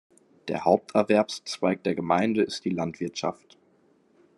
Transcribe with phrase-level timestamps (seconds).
[0.47, 3.59] Der Haupterwerbszweig der Gemeinde ist die Landwirtschaft.